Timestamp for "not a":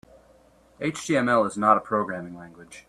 1.57-1.79